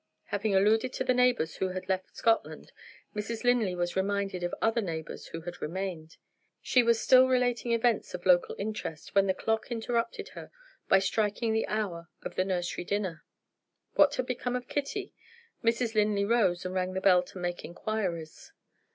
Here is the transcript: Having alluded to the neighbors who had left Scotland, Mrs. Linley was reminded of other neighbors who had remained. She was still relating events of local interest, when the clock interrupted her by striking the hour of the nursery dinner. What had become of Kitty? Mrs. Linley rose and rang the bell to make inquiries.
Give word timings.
Having 0.29 0.55
alluded 0.55 0.91
to 0.93 1.03
the 1.03 1.13
neighbors 1.13 1.57
who 1.57 1.67
had 1.67 1.87
left 1.87 2.17
Scotland, 2.17 2.71
Mrs. 3.15 3.43
Linley 3.43 3.75
was 3.75 3.95
reminded 3.95 4.41
of 4.41 4.51
other 4.59 4.81
neighbors 4.81 5.27
who 5.27 5.41
had 5.41 5.61
remained. 5.61 6.17
She 6.59 6.81
was 6.81 6.99
still 6.99 7.27
relating 7.27 7.71
events 7.71 8.15
of 8.15 8.25
local 8.25 8.55
interest, 8.57 9.13
when 9.13 9.27
the 9.27 9.35
clock 9.35 9.69
interrupted 9.69 10.29
her 10.29 10.49
by 10.89 10.97
striking 10.97 11.53
the 11.53 11.67
hour 11.67 12.09
of 12.23 12.33
the 12.33 12.43
nursery 12.45 12.83
dinner. 12.83 13.23
What 13.93 14.15
had 14.15 14.25
become 14.25 14.55
of 14.55 14.67
Kitty? 14.67 15.13
Mrs. 15.63 15.93
Linley 15.93 16.25
rose 16.25 16.65
and 16.65 16.73
rang 16.73 16.93
the 16.93 16.99
bell 17.01 17.21
to 17.21 17.37
make 17.37 17.63
inquiries. 17.63 18.51